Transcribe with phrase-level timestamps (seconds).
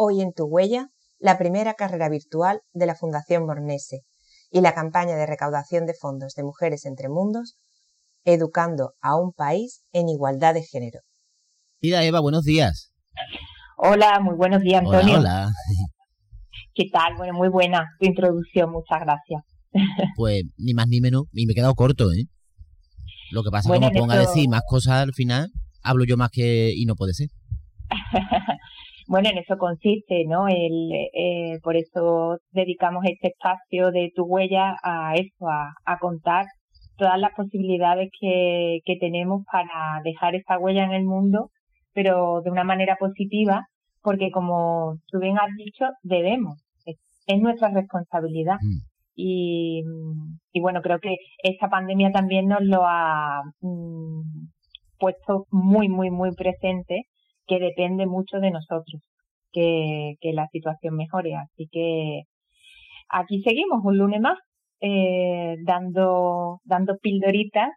[0.00, 4.02] Hoy en Tu Huella, la primera carrera virtual de la Fundación Bornese
[4.48, 7.56] y la campaña de recaudación de fondos de Mujeres entre Mundos,
[8.24, 11.00] educando a un país en igualdad de género.
[11.82, 12.92] Mira, Eva, buenos días.
[13.76, 15.18] Hola, muy buenos días, Antonio.
[15.18, 15.50] Hola,
[16.74, 17.16] ¿Qué tal?
[17.16, 19.42] Bueno, muy buena tu introducción, muchas gracias.
[20.16, 22.26] Pues ni más ni menos, y me he quedado corto, ¿eh?
[23.32, 25.50] Lo que pasa es que como ponga a decir más cosas al final,
[25.82, 27.30] hablo yo más que y no puede ser.
[29.08, 30.48] Bueno, en eso consiste, ¿no?
[30.48, 36.44] El, eh, por eso dedicamos este espacio de tu huella a eso, a, a contar
[36.98, 41.48] todas las posibilidades que, que tenemos para dejar esa huella en el mundo,
[41.94, 43.66] pero de una manera positiva,
[44.02, 46.96] porque como tú bien has dicho, debemos, es,
[47.26, 48.56] es nuestra responsabilidad.
[48.60, 48.78] Mm.
[49.14, 49.82] Y,
[50.52, 54.48] y bueno, creo que esta pandemia también nos lo ha mm,
[54.98, 57.06] puesto muy, muy, muy presente
[57.48, 59.02] que depende mucho de nosotros
[59.52, 61.34] que, que la situación mejore.
[61.34, 62.22] Así que
[63.08, 64.38] aquí seguimos un lunes más
[64.80, 67.70] eh, dando, dando pildoritas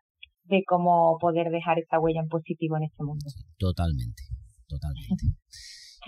[0.44, 3.26] de cómo poder dejar esta huella en positivo en este mundo.
[3.58, 4.24] Totalmente,
[4.68, 5.26] totalmente.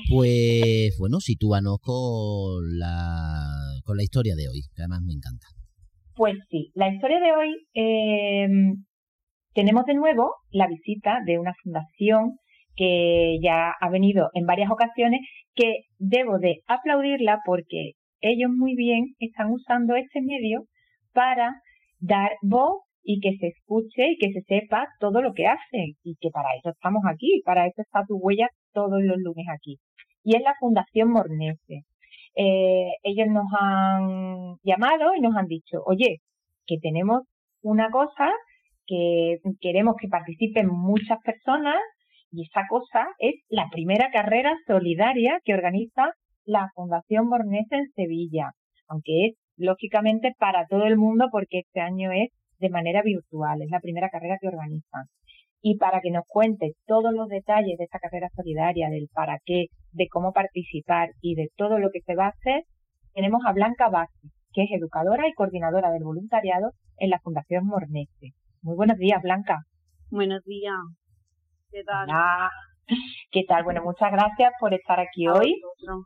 [0.09, 3.48] Pues bueno, sitúanos con la,
[3.86, 5.48] con la historia de hoy, que además me encanta.
[6.16, 8.48] Pues sí, la historia de hoy eh,
[9.53, 12.38] tenemos de nuevo la visita de una fundación
[12.76, 15.22] que ya ha venido en varias ocasiones,
[15.56, 20.64] que debo de aplaudirla porque ellos muy bien están usando este medio
[21.14, 21.62] para
[22.00, 26.16] dar voz y que se escuche y que se sepa todo lo que hacen y
[26.20, 29.78] que para eso estamos aquí, para eso está tu huella todos los lunes aquí.
[30.23, 31.83] Y es la Fundación Mornese.
[32.36, 36.20] Eh, ellos nos han llamado y nos han dicho, oye,
[36.66, 37.23] que tenemos
[37.62, 38.32] una cosa
[38.88, 41.76] que queremos que participen muchas personas
[42.33, 46.14] y esa cosa es la primera carrera solidaria que organiza
[46.45, 48.52] la Fundación Bornese en Sevilla,
[48.88, 53.70] aunque es lógicamente para todo el mundo porque este año es de manera virtual, es
[53.70, 55.05] la primera carrera que organizan.
[55.61, 59.67] Y para que nos cuente todos los detalles de esta carrera solidaria, del para qué,
[59.92, 62.64] de cómo participar y de todo lo que se va a hacer,
[63.14, 68.33] tenemos a Blanca Vázquez, que es educadora y coordinadora del voluntariado en la Fundación Mornese.
[68.64, 69.60] Muy buenos días, Blanca.
[70.10, 71.02] Buenos días.
[71.73, 72.04] ¿Qué tal?
[72.04, 72.52] Hola.
[73.32, 73.64] ¿Qué tal?
[73.64, 75.60] Bueno, muchas gracias por estar aquí hoy.
[75.60, 76.06] Vosotros.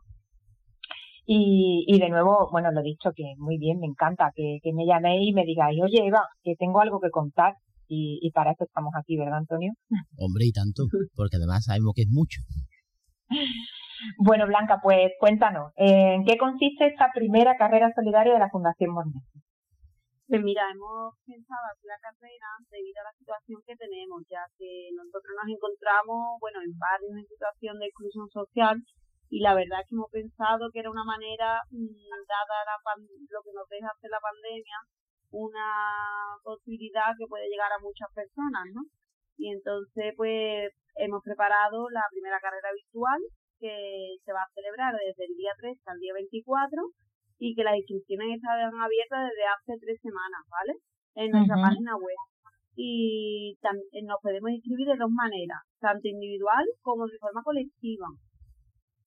[1.26, 4.86] Y, y de nuevo, bueno, lo dicho, que muy bien, me encanta que, que me
[4.86, 7.52] llaméis y me digáis, oye, Eva, que tengo algo que contar.
[7.86, 9.72] Y, y para eso estamos aquí, ¿verdad, Antonio?
[10.16, 10.84] Hombre, y tanto,
[11.14, 12.40] porque además sabemos que es mucho.
[14.16, 19.40] Bueno, Blanca, pues cuéntanos, ¿en qué consiste esta primera carrera solidaria de la Fundación Mornese?
[20.28, 24.92] Pues mira, hemos pensado hacer la carrera debido a la situación que tenemos, ya que
[24.92, 28.76] nosotros nos encontramos, bueno, en barrios en situación de exclusión social
[29.32, 33.08] y la verdad es que hemos pensado que era una manera, mm, dada la pan-
[33.08, 34.78] lo que nos deja hacer la pandemia,
[35.32, 35.68] una
[36.44, 38.84] posibilidad que puede llegar a muchas personas, ¿no?
[39.40, 43.20] Y entonces, pues, hemos preparado la primera carrera virtual
[43.60, 46.84] que se va a celebrar desde el día 3 al día 24
[47.38, 50.74] y que las inscripciones están abiertas desde hace tres semanas, ¿vale?
[51.14, 52.18] En nuestra página web.
[52.74, 58.06] Y eh, nos podemos inscribir de dos maneras, tanto individual como de forma colectiva.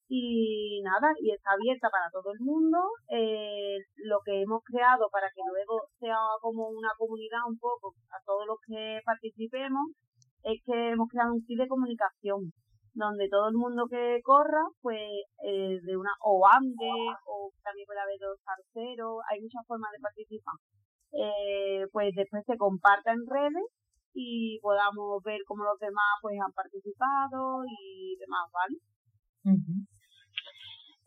[0.08, 2.78] Y nada, y está abierta para todo el mundo.
[3.08, 8.20] Eh, lo que hemos creado para que luego sea como una comunidad un poco a
[8.26, 9.92] todos los que participemos
[10.44, 12.52] es que hemos creado un kit de comunicación
[12.94, 15.02] donde todo el mundo que corra, pues
[15.46, 16.92] eh, de una o ande
[17.26, 20.56] o también puede haber dos terceros, hay muchas formas de participar.
[21.14, 23.68] Eh, pues después se comparta en redes
[24.14, 28.78] y podamos ver cómo los demás pues han participado y demás, ¿vale?
[29.56, 29.74] Ujú.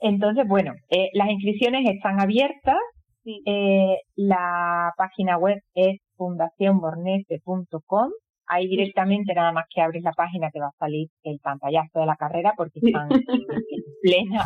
[0.01, 2.79] Entonces, bueno, eh, las inscripciones están abiertas.
[3.23, 3.43] Sí.
[3.47, 8.11] Eh, la página web es fundacionbornese.com.
[8.47, 12.07] Ahí directamente nada más que abres la página te va a salir el pantallazo de
[12.07, 13.21] la carrera porque están en
[14.03, 14.45] plena,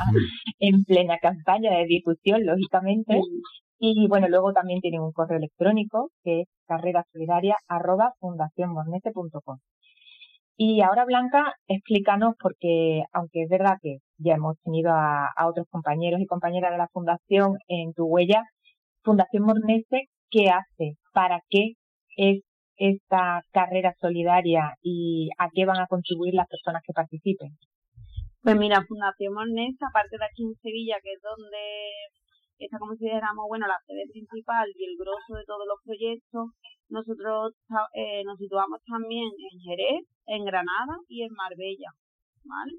[0.58, 3.20] en plena campaña de difusión, lógicamente.
[3.80, 9.58] Y bueno, luego también tienen un correo electrónico que es carrerasolidaria arroba fundacionbornese.com.
[10.60, 16.20] Y ahora, Blanca, explícanos, porque aunque es verdad que ya hemos tenido a, otros compañeros
[16.20, 18.42] y compañeras de la Fundación en tu huella,
[19.04, 20.96] Fundación Mornese, ¿qué hace?
[21.12, 21.74] ¿Para qué
[22.16, 22.42] es
[22.78, 27.50] esta carrera solidaria y a qué van a contribuir las personas que participen?
[28.42, 31.58] Pues mira, Fundación Mornese, aparte de aquí en Sevilla, que es donde
[32.58, 36.50] si dijéramos, bueno, la sede principal y el grosso de todos los proyectos,
[36.88, 37.54] nosotros
[37.94, 41.90] eh, nos situamos también en Jerez, en Granada y en Marbella,
[42.44, 42.72] ¿vale?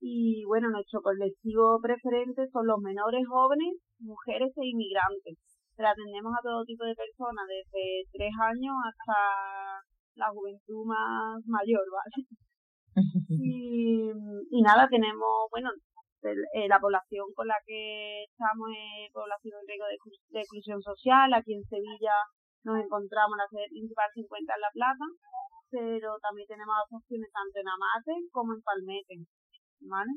[0.00, 5.36] Y bueno, nuestro colectivo preferente son los menores jóvenes, mujeres e inmigrantes.
[5.80, 9.80] Pero atendemos a todo tipo de personas, desde tres años hasta
[10.12, 12.28] la juventud más mayor, ¿vale?
[13.32, 15.72] y, y nada, tenemos, bueno,
[16.20, 21.32] eh, la población con la que estamos es población en riesgo de, exclusión social.
[21.32, 22.28] Aquí en Sevilla
[22.60, 25.06] nos encontramos en la sede principal 50 en La Plata,
[25.72, 29.16] pero también tenemos opciones tanto en Amate como en Palmete.
[29.88, 30.12] ¿vale?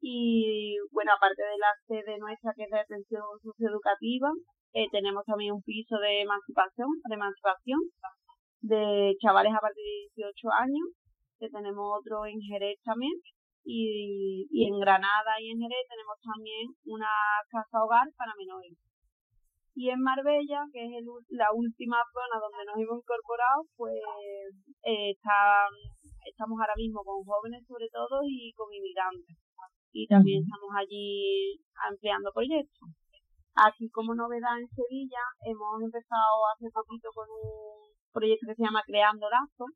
[0.00, 4.32] Y bueno, aparte de la sede nuestra que es de atención socioeducativa,
[4.72, 7.80] eh, tenemos también un piso de emancipación, de emancipación
[8.60, 10.86] de chavales a partir de 18 años,
[11.38, 13.14] que tenemos otro en Jerez también,
[13.64, 17.08] y, y en Granada y en Jerez tenemos también una
[17.50, 18.76] casa hogar para menores.
[19.78, 23.94] Y en Marbella, que es la última zona donde nos hemos incorporado, pues
[24.82, 29.36] eh, estamos ahora mismo con jóvenes sobre todo y con inmigrantes.
[29.92, 32.88] Y también estamos allí ampliando proyectos.
[33.66, 38.82] Aquí como novedad en Sevilla hemos empezado hace poquito con un proyecto que se llama
[38.86, 39.74] Creando Lazos,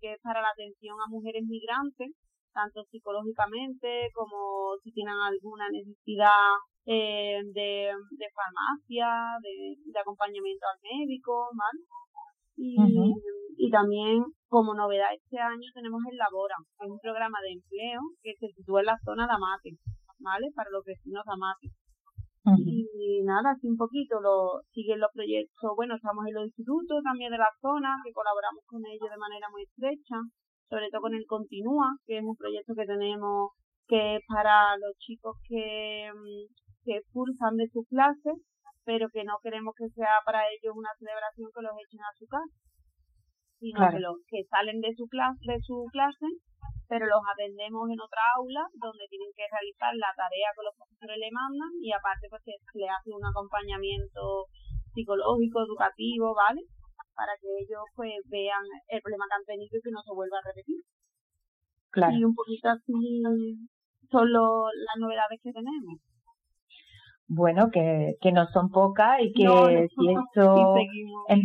[0.00, 2.10] que es para la atención a mujeres migrantes
[2.54, 6.54] tanto psicológicamente como si tienen alguna necesidad
[6.86, 11.82] eh, de, de, farmacia, de, acompañamiento al médico, ¿vale?
[12.56, 12.76] Y,
[13.58, 18.00] y también como novedad este año tenemos el Labora, que es un programa de empleo
[18.22, 19.70] que se sitúa en la zona de Amate,
[20.20, 20.46] ¿vale?
[20.54, 21.68] Para los vecinos de Amate.
[22.44, 25.72] Y nada, así un poquito lo siguen los proyectos.
[25.76, 29.48] Bueno, estamos en los institutos también de la zona, que colaboramos con ellos de manera
[29.50, 30.16] muy estrecha
[30.68, 33.52] sobre todo con el Continúa, que es un proyecto que tenemos
[33.86, 36.50] que es para los chicos que, mm,
[36.84, 38.34] que de sus clases,
[38.84, 42.26] pero que no queremos que sea para ellos una celebración que los echen a su
[42.26, 42.56] casa,
[43.64, 46.28] sino que los que salen de su clase, de su clase,
[46.84, 51.16] pero los atendemos en otra aula donde tienen que realizar la tarea que los profesores
[51.16, 54.52] le mandan y aparte pues se le hace un acompañamiento
[54.92, 56.60] psicológico, educativo, ¿vale?
[57.14, 60.38] para que ellos pues vean el problema que han tenido y que no se vuelva
[60.38, 60.82] a repetir.
[61.90, 62.12] Claro.
[62.12, 63.22] Y un poquito así
[64.10, 66.02] son las novedades que tenemos.
[67.26, 70.76] Bueno, que, que no son pocas y que si esto
[71.28, 71.40] em,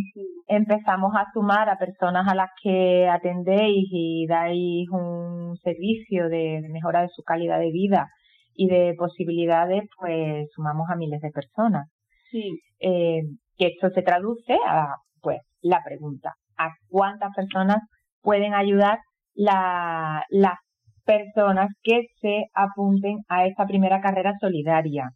[0.48, 7.04] empezamos a sumar a personas a las que atendéis y dais un servicio de, mejora
[7.04, 8.10] de su calidad de vida
[8.54, 11.88] y de posibilidades, pues sumamos a miles de personas.
[12.30, 12.60] Sí.
[12.82, 13.22] Eh,
[13.58, 17.78] que esto se traduce a pues la pregunta, ¿a cuántas personas
[18.22, 19.00] pueden ayudar
[19.36, 20.58] las
[21.06, 25.10] personas que se apunten a esta primera carrera solidaria?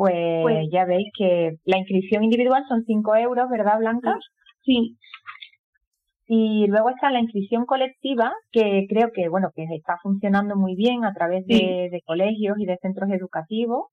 [0.00, 4.16] Pues, pues ya veis que la inscripción individual son 5 euros, ¿verdad, Blanca?
[4.62, 4.96] Sí.
[6.26, 11.04] Y luego está la inscripción colectiva, que creo que, bueno, que está funcionando muy bien
[11.04, 13.88] a través de, colegios y de centros educativos.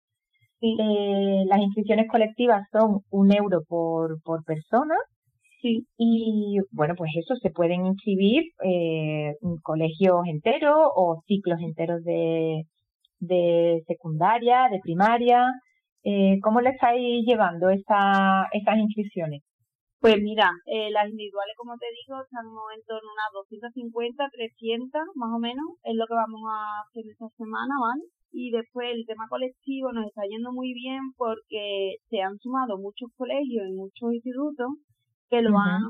[0.62, 4.96] Eh, las inscripciones colectivas son un euro por, por persona
[5.62, 5.88] Sí.
[5.98, 12.64] Y bueno, pues eso, se pueden inscribir eh, colegios enteros o ciclos enteros de,
[13.20, 15.44] de secundaria, de primaria.
[16.04, 19.44] Eh, ¿Cómo le estáis llevando esta, estas inscripciones?
[20.00, 25.02] Pues mira, eh, las individuales, como te digo, estamos en torno a unas 250, 300
[25.16, 28.06] más o menos, es lo que vamos a hacer esta semana, ¿vale?
[28.32, 33.10] Y después el tema colectivo nos está yendo muy bien porque se han sumado muchos
[33.18, 34.70] colegios y muchos institutos
[35.30, 35.82] que lo, han,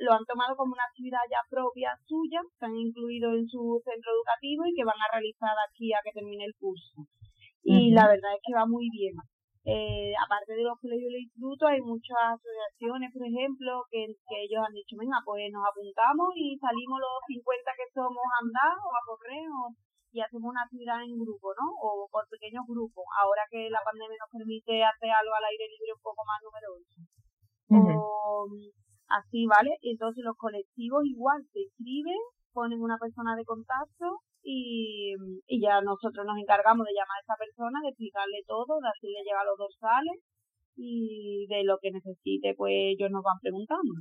[0.00, 4.10] lo han tomado como una actividad ya propia suya, se han incluido en su centro
[4.10, 7.06] educativo y que van a realizar aquí a que termine el curso.
[7.62, 9.14] Y la verdad es que va muy bien.
[9.64, 14.60] Eh, aparte de los colegios y institutos, hay muchas asociaciones, por ejemplo, que, que ellos
[14.60, 18.92] han dicho, venga, pues nos apuntamos y salimos los 50 que somos a andar o
[18.92, 19.48] a correr
[20.12, 21.66] y hacemos una actividad en grupo, ¿no?
[21.80, 25.96] O por pequeños grupos, ahora que la pandemia nos permite hacer algo al aire libre
[25.96, 27.00] un poco más numeroso
[27.72, 28.46] o
[29.08, 29.76] así, ¿vale?
[29.82, 32.20] Entonces los colectivos igual se escriben,
[32.52, 35.14] ponen una persona de contacto y,
[35.48, 39.24] y ya nosotros nos encargamos de llamar a esa persona, de explicarle todo, de hacerle
[39.24, 40.20] llegar los dorsales
[40.76, 43.92] y de lo que necesite, pues ellos nos van preguntando.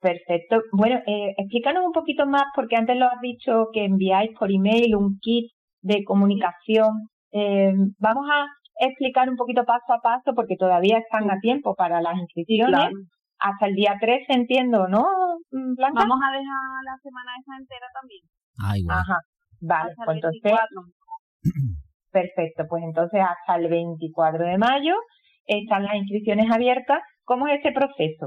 [0.00, 0.62] Perfecto.
[0.72, 4.96] Bueno, eh, explícanos un poquito más, porque antes lo has dicho que enviáis por email
[4.96, 7.08] un kit de comunicación.
[7.32, 8.46] Eh, vamos a
[8.86, 12.90] explicar un poquito paso a paso, porque todavía están a tiempo para las inscripciones.
[13.38, 15.04] Hasta el día 3, entiendo, ¿no,
[15.50, 16.02] Blanca?
[16.02, 18.22] Vamos a dejar la semana esa entera también.
[18.62, 18.98] Ah, igual.
[18.98, 19.18] Ajá,
[19.60, 20.52] vale, pues entonces...
[22.12, 24.94] Perfecto, pues entonces hasta el 24 de mayo
[25.46, 27.00] están las inscripciones abiertas.
[27.24, 28.26] ¿Cómo es ese proceso?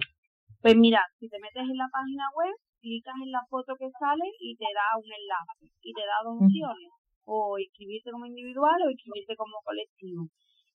[0.62, 4.26] Pues mira, si te metes en la página web, clicas en la foto que sale
[4.42, 6.90] y te da un enlace y te da dos opciones,
[7.26, 10.26] o inscribirte como individual o inscribirte como colectivo.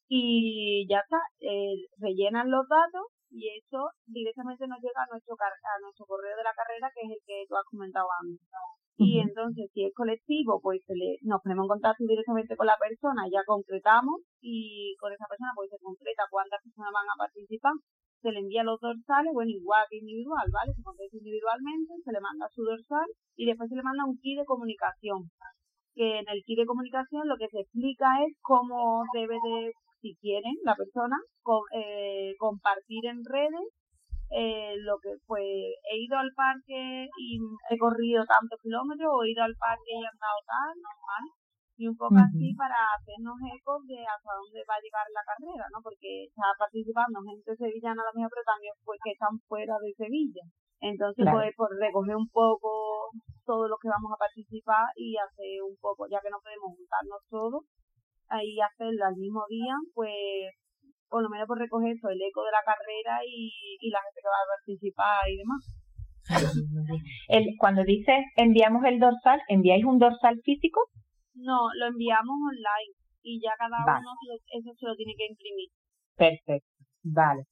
[0.07, 5.79] Y ya está, eh, rellenan los datos y eso directamente nos llega a nuestro, a
[5.83, 8.47] nuestro correo de la carrera, que es el que tú has comentado antes.
[9.01, 10.85] Y entonces, si es colectivo, pues
[11.23, 15.71] nos ponemos en contacto directamente con la persona, ya concretamos y con esa persona pues
[15.71, 17.73] se concreta cuántas personas van a participar
[18.21, 20.73] se le envía los dorsales, bueno, igual que individual, ¿vale?
[20.75, 24.39] Se contesta individualmente, se le manda su dorsal y después se le manda un kit
[24.39, 25.31] de comunicación.
[25.95, 30.17] Que en el kit de comunicación lo que se explica es cómo debe de, si
[30.21, 31.17] quieren, la persona,
[31.75, 33.67] eh, compartir en redes
[34.31, 37.39] eh, lo que pues he ido al parque y
[37.71, 41.31] he corrido tantos kilómetros o he ido al parque y he andado tal, ¿vale?
[41.81, 45.65] y un poco así para hacernos ecos de hasta dónde va a llegar la carrera,
[45.73, 45.81] ¿no?
[45.81, 50.45] Porque está participando gente sevillana la misma, pero también pues que están fuera de Sevilla.
[50.85, 53.09] Entonces, pues, por recoger un poco
[53.49, 57.25] todo lo que vamos a participar y hacer un poco, ya que no podemos juntarnos
[57.33, 57.65] todos,
[58.29, 60.53] ahí hacerlo al mismo día, pues
[61.11, 63.51] por lo menos por recoger eso, el eco de la carrera y,
[63.81, 65.63] y la gente que va a participar y demás.
[67.29, 70.81] El, cuando dices enviamos el dorsal, ¿enviáis un dorsal físico?
[71.35, 74.11] No, lo enviamos online y ya cada uno
[74.53, 75.69] eso se lo tiene que imprimir.
[76.17, 76.69] Perfecto,
[77.03, 77.45] vale.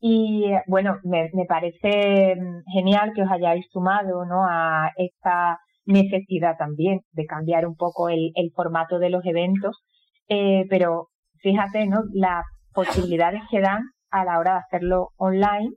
[0.00, 4.44] Y bueno, me, me parece mm, genial que os hayáis sumado ¿no?
[4.48, 9.82] a esta necesidad también de cambiar un poco el, el formato de los eventos,
[10.28, 11.08] eh, pero
[11.40, 12.00] fíjate, ¿no?
[12.12, 12.44] Las
[12.74, 15.70] posibilidades que dan a la hora de hacerlo online.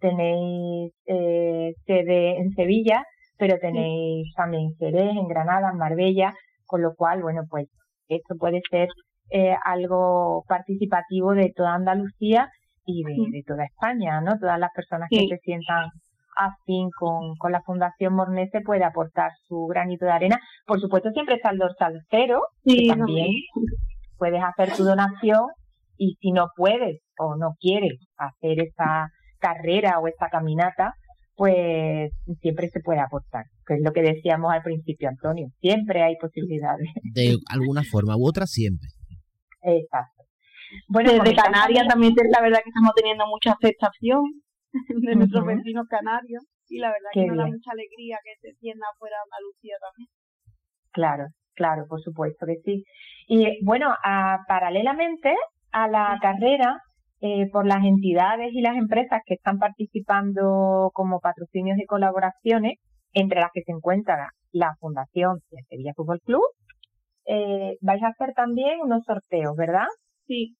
[0.00, 3.04] Tenéis eh, sede en Sevilla,
[3.38, 6.32] pero tenéis también Jerez, en Granada, en Marbella,
[6.66, 7.68] con lo cual, bueno, pues
[8.08, 8.88] esto puede ser
[9.30, 12.48] eh, algo participativo de toda Andalucía
[12.84, 14.38] y de, toda España, ¿no?
[14.38, 15.86] Todas las personas que se sientan
[16.36, 20.40] afín con, con la Fundación Mornese puede aportar su granito de arena.
[20.66, 23.28] Por supuesto, siempre está el dorsal cero, que también
[24.16, 25.46] puedes hacer tu donación
[26.00, 30.94] y si no puedes o no quieres hacer esa carrera o esa caminata,
[31.36, 36.16] pues siempre se puede aportar, que es lo que decíamos al principio, Antonio, siempre hay
[36.16, 36.88] posibilidades.
[37.14, 38.88] De alguna forma u otra, siempre.
[39.62, 40.24] Exacto.
[40.88, 44.22] Bueno, desde Canarias también es la verdad que estamos teniendo mucha aceptación
[44.72, 48.86] de nuestros vecinos canarios y la verdad que nos da mucha alegría que se tienda
[48.98, 50.08] fuera de Andalucía también.
[50.92, 52.84] Claro, claro, por supuesto que sí.
[53.26, 53.92] Y bueno,
[54.46, 55.34] paralelamente
[55.72, 56.80] a la carrera,
[57.20, 62.78] eh, por las entidades y las empresas que están participando como patrocinios y colaboraciones,
[63.12, 66.44] entre las que se encuentra la Fundación de Sevilla Fútbol Club,
[67.26, 69.86] eh, vais a hacer también unos sorteos, ¿verdad?
[70.26, 70.56] Sí.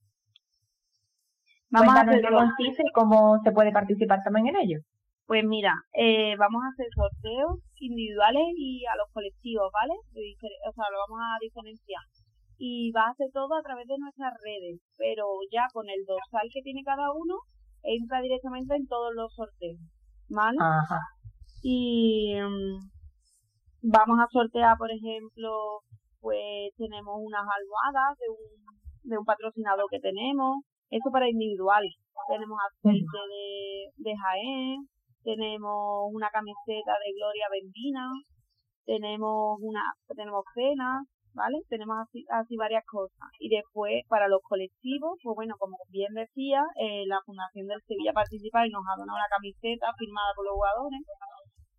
[1.70, 4.82] Vamos a hacer consiste y cómo se puede participar también en ellos.
[5.26, 9.94] Pues mira, eh, vamos a hacer sorteos individuales y a los colectivos, ¿vale?
[9.94, 12.02] O sea, lo vamos a diferenciar
[12.60, 16.44] y va a hacer todo a través de nuestras redes, pero ya con el dorsal
[16.52, 17.40] que tiene cada uno,
[17.82, 19.80] entra directamente en todos los sorteos,
[20.28, 20.58] ¿vale?
[20.60, 21.00] Ajá.
[21.62, 22.84] Y mm,
[23.88, 25.80] vamos a sortear, por ejemplo,
[26.20, 31.88] pues tenemos unas almohadas de un, de un patrocinador que tenemos, eso para individual.
[32.28, 34.84] Tenemos aceite de, de Jaén,
[35.24, 38.04] tenemos una camiseta de Gloria Bendina,
[38.84, 39.80] tenemos una,
[40.14, 41.58] tenemos cenas, ¿vale?
[41.68, 43.28] Tenemos así, así varias cosas.
[43.38, 48.12] Y después, para los colectivos, pues bueno, como bien decía, eh, la Fundación del Sevilla
[48.12, 51.00] participa y nos ha donado una camiseta firmada por los jugadores.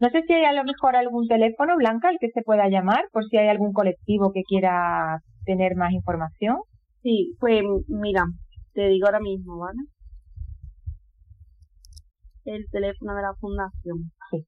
[0.00, 3.04] No sé si hay a lo mejor algún teléfono, Blanca, al que se pueda llamar,
[3.12, 6.56] por si hay algún colectivo que quiera tener más información.
[7.02, 8.24] Sí, pues mira,
[8.72, 9.78] te digo ahora mismo, ¿vale?
[12.44, 14.10] El teléfono de la fundación.
[14.30, 14.46] Sí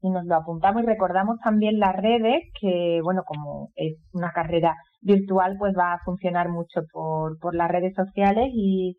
[0.00, 4.74] y nos lo apuntamos y recordamos también las redes que, bueno, como es una carrera
[5.00, 8.96] virtual, pues va a funcionar mucho por, por las redes sociales y,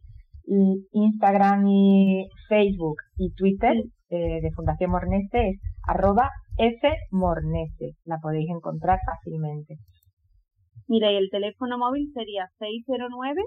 [0.91, 3.75] Instagram y Facebook y Twitter
[4.09, 7.91] eh, de Fundación Mornese es arroba fmornese.
[8.03, 9.75] La podéis encontrar fácilmente.
[10.87, 13.43] Mira, y el teléfono móvil sería 609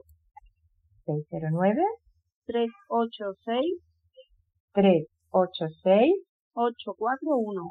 [1.07, 1.83] 609
[2.47, 3.83] 386
[4.73, 7.63] 386 841.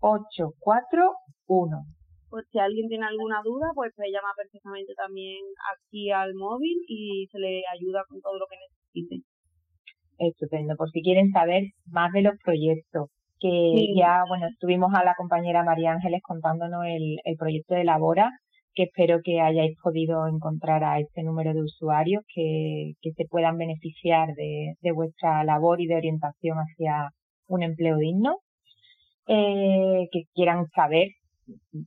[0.00, 1.84] 841.
[2.30, 5.38] Pues si alguien tiene alguna duda, pues puede llamar perfectamente también
[5.72, 9.26] aquí al móvil y se le ayuda con todo lo que necesite.
[10.18, 10.76] Estupendo.
[10.76, 13.08] Por si quieren saber más de los proyectos,
[13.40, 18.30] que ya, bueno, tuvimos a la compañera María Ángeles contándonos el, el proyecto de Labora,
[18.74, 23.56] que espero que hayáis podido encontrar a este número de usuarios que, que se puedan
[23.56, 27.10] beneficiar de, de vuestra labor y de orientación hacia,
[27.46, 28.38] un empleo digno,
[29.26, 31.08] eh, que quieran saber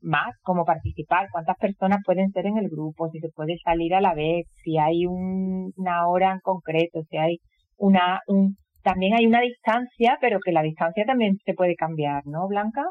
[0.01, 4.01] más cómo participar, cuántas personas pueden ser en el grupo, si se puede salir a
[4.01, 7.37] la vez, si hay una hora en concreto, si hay
[7.77, 12.47] una, un, también hay una distancia, pero que la distancia también se puede cambiar, ¿no,
[12.47, 12.83] Blanca?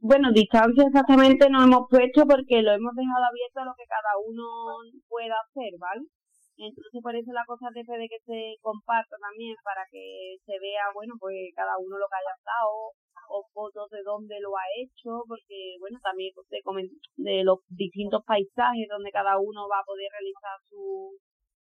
[0.00, 4.14] Bueno, distancia exactamente no hemos puesto porque lo hemos dejado abierto a lo que cada
[4.22, 4.78] uno
[5.08, 6.06] pueda hacer, ¿vale?
[6.58, 10.90] Entonces por eso la cosa de de que se comparta también para que se vea,
[10.94, 12.94] bueno, pues cada uno lo que haya dado
[13.30, 16.62] o fotos de dónde lo ha hecho, porque bueno, también de,
[17.16, 21.14] de los distintos paisajes donde cada uno va a poder realizar su,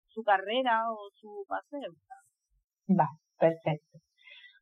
[0.08, 1.92] su carrera o su paseo.
[2.88, 3.98] Va, perfecto.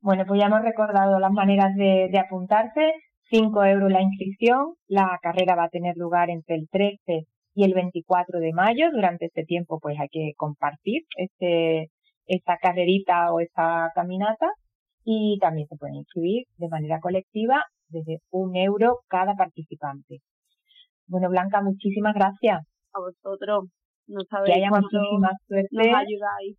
[0.01, 2.93] Bueno, pues ya hemos recordado las maneras de, de apuntarse.
[3.31, 4.75] 5 euros la inscripción.
[4.87, 8.91] La carrera va a tener lugar entre el 13 y el 24 de mayo.
[8.93, 11.91] Durante este tiempo pues hay que compartir este,
[12.27, 14.49] esta carrerita o esta caminata
[15.05, 20.21] y también se pueden inscribir de manera colectiva desde un euro cada participante.
[21.07, 22.61] Bueno, Blanca, muchísimas gracias.
[22.93, 23.69] A vosotros.
[24.07, 25.69] No que haya muchísima suerte.
[25.71, 26.59] Nos ayudáis.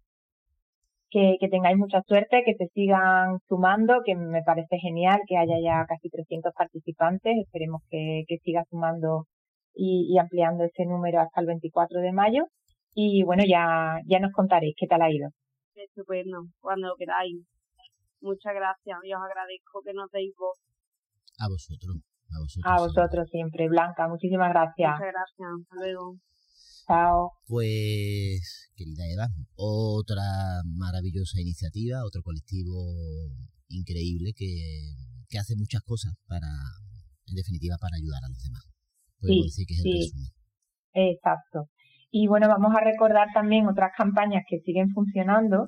[1.16, 5.56] Que, que, tengáis mucha suerte, que se sigan sumando, que me parece genial que haya
[5.64, 7.38] ya casi 300 participantes.
[7.40, 9.24] Esperemos que, que siga sumando
[9.74, 12.44] y, ampliando ese número hasta el 24 de mayo.
[12.94, 15.30] Y bueno, ya, ya nos contaréis qué tal ha ido.
[15.76, 17.38] Estupendo, cuando lo queráis.
[18.20, 20.58] Muchas gracias y os agradezco que nos deis voz.
[21.40, 21.96] A vosotros.
[22.28, 23.70] A vosotros, a vosotros siempre.
[23.70, 24.92] Blanca, muchísimas gracias.
[24.92, 25.50] Muchas gracias.
[25.62, 26.16] Hasta luego.
[27.48, 32.74] Pues, querida Eva, otra maravillosa iniciativa, otro colectivo
[33.70, 34.94] increíble que,
[35.28, 36.48] que hace muchas cosas para,
[37.28, 38.76] en definitiva, para ayudar a los demás
[39.28, 39.66] sí, sí,
[40.94, 41.66] Exacto.
[42.12, 45.68] Y bueno, vamos a recordar también otras campañas que siguen funcionando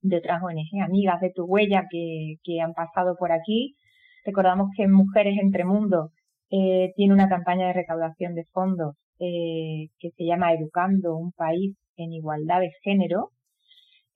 [0.00, 3.76] de otras ONG, amigas de tu huella que, que han pasado por aquí.
[4.24, 6.10] Recordamos que Mujeres Entre Mundos
[6.50, 11.76] eh, tiene una campaña de recaudación de fondos eh, que se llama Educando un país
[11.96, 13.30] en igualdad de género,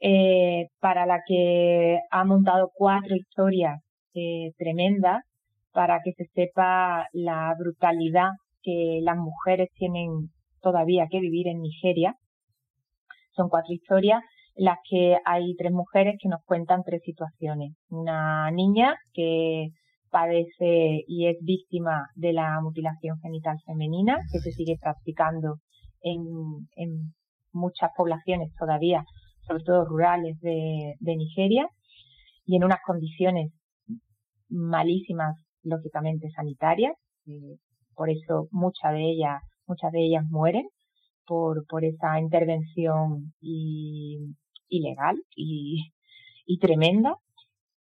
[0.01, 3.81] eh, para la que ha montado cuatro historias
[4.15, 5.23] eh, tremendas
[5.73, 8.31] para que se sepa la brutalidad
[8.63, 12.15] que las mujeres tienen todavía que vivir en Nigeria.
[13.35, 14.23] Son cuatro historias
[14.57, 17.73] en las que hay tres mujeres que nos cuentan tres situaciones.
[17.89, 19.69] Una niña que
[20.13, 25.57] padece y es víctima de la mutilación genital femenina, que se sigue practicando
[26.03, 26.23] en,
[26.77, 27.15] en
[27.53, 29.05] muchas poblaciones todavía,
[29.47, 31.67] sobre todo rurales de, Nigeria,
[32.45, 33.53] y en unas condiciones
[34.51, 36.93] malísimas, lógicamente sanitarias,
[37.95, 40.69] por eso muchas de ellas, muchas de ellas mueren
[41.27, 47.17] por, por esa intervención ilegal y tremenda.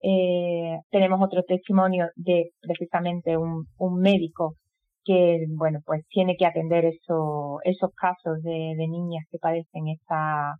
[0.04, 4.56] Eh, tenemos otro testimonio de precisamente un, un médico
[5.04, 10.56] que, bueno, pues tiene que atender eso, esos casos de, niñas que padecen esta,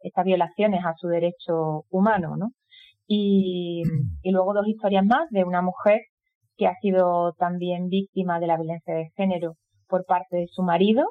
[0.00, 2.50] estas violaciones a su derecho humano, ¿no?
[3.06, 3.82] Y,
[4.22, 6.00] y luego dos historias más de una mujer
[6.56, 9.54] que ha sido también víctima de la violencia de género
[9.88, 11.04] por parte de su marido,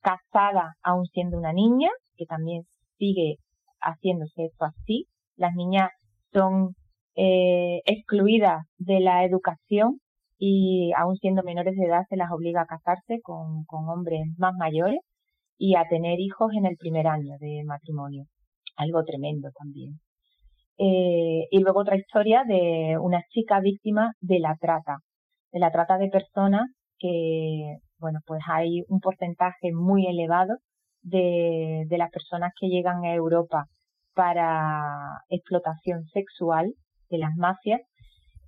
[0.00, 2.62] casada aún siendo una niña, que también
[2.98, 3.36] sigue
[3.80, 5.06] haciéndose esto así.
[5.36, 5.90] Las niñas
[6.32, 6.74] son
[7.20, 9.98] eh, excluidas de la educación
[10.38, 14.54] y aún siendo menores de edad se las obliga a casarse con, con hombres más
[14.56, 15.00] mayores
[15.58, 18.26] y a tener hijos en el primer año de matrimonio.
[18.76, 19.98] Algo tremendo también.
[20.78, 24.98] Eh, y luego otra historia de una chica víctima de la trata,
[25.50, 30.54] de la trata de personas que, bueno, pues hay un porcentaje muy elevado
[31.02, 33.64] de, de las personas que llegan a Europa
[34.14, 36.74] para explotación sexual
[37.10, 37.80] de las mafias.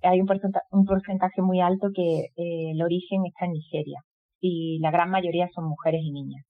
[0.03, 4.01] Hay un porcentaje, un porcentaje muy alto que eh, el origen está en Nigeria
[4.39, 6.43] y la gran mayoría son mujeres y niñas.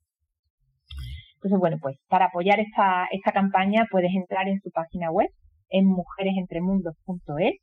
[1.36, 5.28] Entonces, bueno, pues para apoyar esta, esta campaña puedes entrar en su página web,
[5.70, 7.56] en mujeresentremundos.es.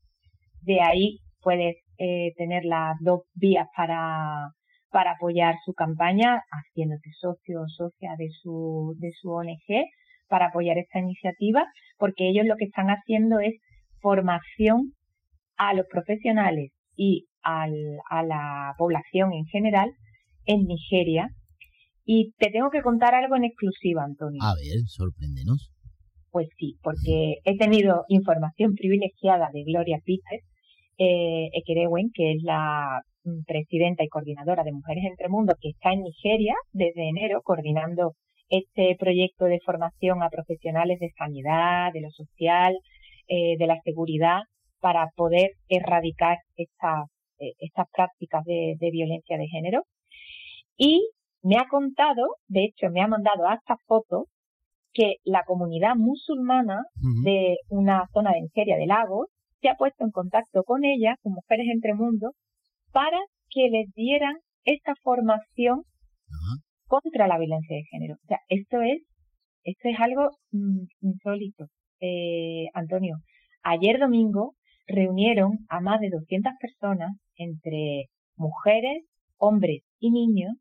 [0.62, 4.50] De ahí puedes eh, tener las dos vías para,
[4.90, 9.86] para apoyar su campaña, haciéndote socio o socia de su, de su ONG,
[10.28, 11.64] para apoyar esta iniciativa,
[11.98, 13.54] porque ellos lo que están haciendo es
[14.00, 14.94] formación
[15.56, 17.72] a los profesionales y al,
[18.10, 19.90] a la población en general
[20.46, 21.28] en Nigeria
[22.04, 24.40] y te tengo que contar algo en exclusiva, Antonio.
[24.42, 25.70] A ver, sorpréndenos.
[26.30, 30.40] Pues sí, porque he tenido información privilegiada de Gloria Peter
[30.98, 35.92] eh, Ekerewen, que es la mm, presidenta y coordinadora de Mujeres Entre Mundo, que está
[35.92, 38.14] en Nigeria desde enero coordinando
[38.48, 42.74] este proyecto de formación a profesionales de sanidad, de lo social,
[43.28, 44.40] eh, de la seguridad,
[44.80, 47.06] para poder erradicar estas,
[47.38, 49.82] eh, estas prácticas de, de violencia de género.
[50.76, 51.10] Y
[51.42, 54.26] me ha contado, de hecho me ha mandado hasta fotos,
[54.92, 56.82] que la comunidad musulmana
[57.22, 59.28] de una zona de Nigeria de Lagos
[59.60, 62.32] se ha puesto en contacto con ella, con Mujeres Entre Mundos,
[62.90, 63.18] para
[63.50, 65.82] que les dieran esta formación
[66.86, 68.14] contra la violencia de género.
[68.14, 69.02] O sea, esto es,
[69.62, 71.66] esto es algo mm, insólito.
[72.00, 73.16] Eh, Antonio,
[73.62, 74.54] ayer domingo
[74.86, 78.06] reunieron a más de 200 personas entre
[78.36, 79.04] mujeres,
[79.36, 80.54] hombres y niños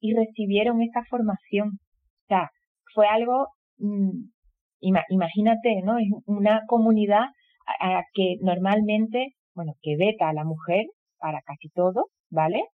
[0.00, 1.78] y recibieron esta formación.
[2.24, 2.50] O sea,
[2.94, 3.48] fue algo,
[3.78, 4.30] mm,
[4.80, 5.98] imagínate, ¿no?
[5.98, 7.26] Es una comunidad
[7.80, 10.86] a, que normalmente, bueno, que veta a la mujer
[11.18, 12.64] para casi todo, ¿vale?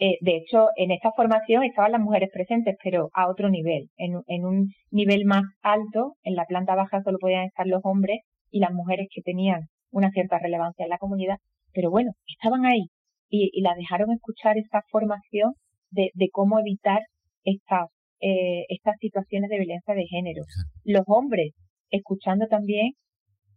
[0.00, 3.88] Eh, de hecho, en esta formación estaban las mujeres presentes, pero a otro nivel.
[3.96, 8.20] En, en, un nivel más alto, en la planta baja solo podían estar los hombres
[8.50, 11.38] y las mujeres que tenían una cierta relevancia en la comunidad.
[11.72, 12.86] Pero bueno, estaban ahí
[13.28, 15.54] y, y la dejaron escuchar esta formación
[15.90, 17.00] de, de cómo evitar
[17.44, 17.88] estas,
[18.20, 20.42] eh, estas situaciones de violencia de género.
[20.84, 21.54] Los hombres,
[21.90, 22.92] escuchando también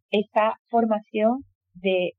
[0.10, 2.12] esta formación de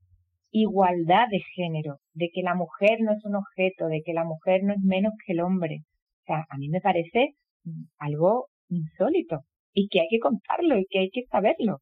[0.53, 4.63] igualdad de género, de que la mujer no es un objeto, de que la mujer
[4.63, 5.79] no es menos que el hombre.
[6.21, 7.35] O sea, a mí me parece
[7.65, 9.41] mm, algo insólito
[9.73, 11.79] y que hay que contarlo y que hay que saberlo.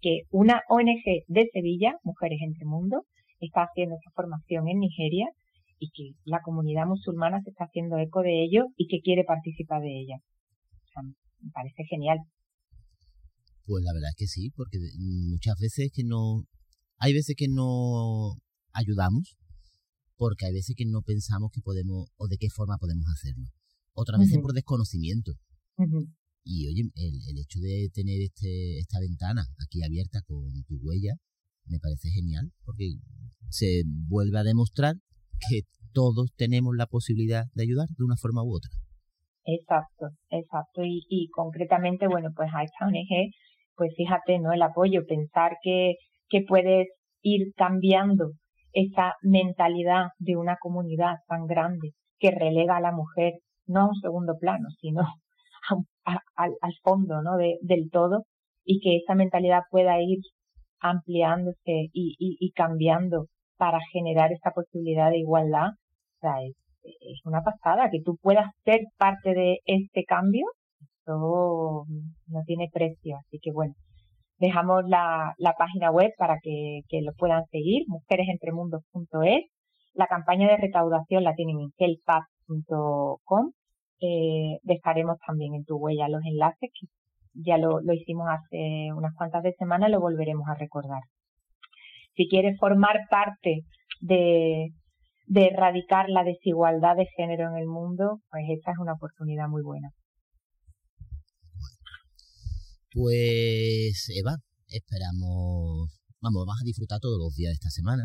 [0.00, 3.04] Que una ONG de Sevilla, Mujeres Entre Mundo,
[3.40, 5.26] está haciendo esta formación en Nigeria
[5.78, 9.82] y que la comunidad musulmana se está haciendo eco de ello y que quiere participar
[9.82, 10.16] de ella.
[10.16, 12.18] O sea, me parece genial.
[13.66, 16.44] Pues la verdad es que sí, porque muchas veces que no,
[16.98, 18.36] hay veces que no
[18.72, 19.36] ayudamos,
[20.16, 23.46] porque hay veces que no pensamos que podemos o de qué forma podemos hacerlo.
[23.92, 25.32] Otras veces por desconocimiento.
[26.44, 31.14] Y oye, el, el, hecho de tener este, esta ventana aquí abierta con tu huella
[31.66, 32.94] me parece genial, porque
[33.50, 34.94] se vuelve a demostrar
[35.50, 38.70] que todos tenemos la posibilidad de ayudar de una forma u otra.
[39.44, 40.84] Exacto, exacto.
[40.84, 43.32] Y, y concretamente, bueno, pues a esta ONG,
[43.76, 44.52] pues fíjate, ¿no?
[44.52, 45.94] El apoyo, pensar que,
[46.28, 46.88] que puedes
[47.22, 48.32] ir cambiando
[48.72, 53.34] esa mentalidad de una comunidad tan grande que relega a la mujer
[53.66, 55.02] no a un segundo plano, sino
[56.36, 57.36] al fondo, ¿no?
[57.36, 58.24] De, del todo
[58.64, 60.18] y que esa mentalidad pueda ir
[60.80, 65.68] ampliándose y, y, y cambiando para generar esta posibilidad de igualdad.
[65.68, 70.46] O sea, es, una pasada que tú puedas ser parte de este cambio.
[70.80, 71.84] Eso
[72.26, 73.16] no tiene precio.
[73.18, 73.74] Así que bueno,
[74.38, 79.44] dejamos la, página web para que, lo puedan seguir, mujeresentremundos.es.
[79.94, 83.52] La campaña de recaudación la tienen en helpap.com.
[84.00, 86.86] Eh, dejaremos también en tu huella los enlaces que
[87.34, 91.00] ya lo, lo hicimos hace unas cuantas de semanas, lo volveremos a recordar
[92.18, 93.60] si quieres formar parte
[94.00, 94.72] de,
[95.32, 99.90] erradicar la desigualdad de género en el mundo, pues esta es una oportunidad muy buena.
[102.98, 104.34] Pues Eva,
[104.66, 105.86] esperamos,
[106.18, 108.02] vamos, vamos a disfrutar todos los días de esta semana,